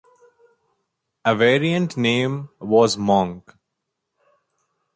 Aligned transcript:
A 1.23 1.35
variant 1.35 1.95
name 1.95 2.49
was 2.59 2.97
"Monk". 2.97 3.53